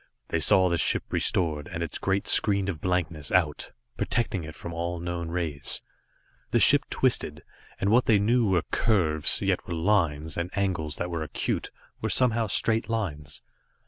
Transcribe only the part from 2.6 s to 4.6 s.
of blankness out, protecting it